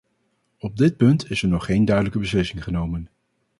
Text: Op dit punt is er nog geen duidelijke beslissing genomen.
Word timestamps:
Op 0.59 0.77
dit 0.77 0.97
punt 0.97 1.29
is 1.31 1.41
er 1.43 1.47
nog 1.47 1.65
geen 1.65 1.85
duidelijke 1.85 2.19
beslissing 2.19 2.63
genomen. 2.63 3.09